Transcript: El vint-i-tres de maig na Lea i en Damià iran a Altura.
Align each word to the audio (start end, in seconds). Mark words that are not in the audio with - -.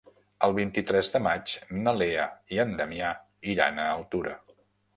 El 0.45 0.53
vint-i-tres 0.59 1.11
de 1.15 1.21
maig 1.25 1.53
na 1.83 1.93
Lea 1.99 2.25
i 2.57 2.61
en 2.65 2.73
Damià 2.81 3.13
iran 3.55 3.81
a 3.85 3.89
Altura. 3.95 4.39